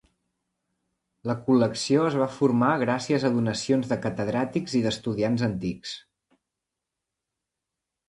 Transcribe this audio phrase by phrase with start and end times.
[1.31, 5.97] La col·lecció es va formar gràcies a donacions de catedràtics i d'estudiants antics.